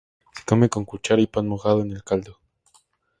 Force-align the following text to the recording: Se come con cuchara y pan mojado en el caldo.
Se 0.35 0.41
come 0.45 0.67
con 0.67 0.83
cuchara 0.83 1.21
y 1.21 1.27
pan 1.27 1.47
mojado 1.47 1.81
en 1.83 1.91
el 1.91 2.03
caldo. 2.03 2.39